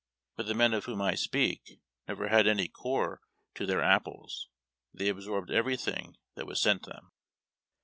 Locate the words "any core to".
2.47-3.67